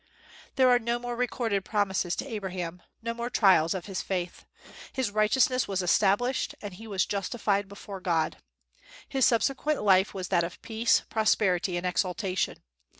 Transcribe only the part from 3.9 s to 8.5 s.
faith. His righteousness was established, and he was justified before God.